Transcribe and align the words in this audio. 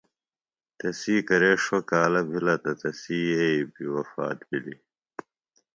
تسی 0.77 1.15
کرے 1.27 1.51
ݜوۡ 1.63 1.83
کالہ 1.89 2.21
بِھلہ 2.29 2.55
تہ 2.63 2.71
تسی 2.81 3.17
یئی 3.31 3.57
بیۡ 3.73 3.91
وفات 3.93 4.37
بِھلیۡ۔ 4.47 4.81